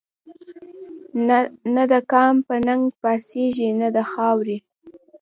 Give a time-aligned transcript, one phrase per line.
[1.75, 4.57] نه دقام په ننګ پا څيږي نه دخاوري